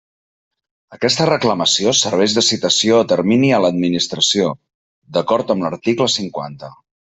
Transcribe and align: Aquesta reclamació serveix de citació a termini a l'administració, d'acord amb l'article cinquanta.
Aquesta 0.95 1.27
reclamació 1.29 1.93
serveix 1.99 2.33
de 2.39 2.43
citació 2.47 2.97
a 3.03 3.07
termini 3.13 3.53
a 3.57 3.61
l'administració, 3.67 4.49
d'acord 5.19 5.55
amb 5.57 5.67
l'article 5.69 6.13
cinquanta. 6.19 6.73